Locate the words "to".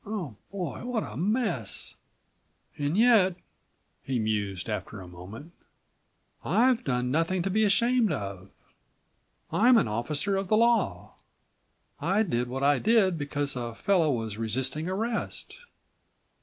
7.43-7.51